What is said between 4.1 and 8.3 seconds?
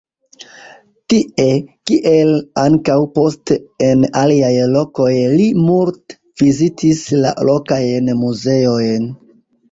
aliaj lokoj li multe vizitis la lokajn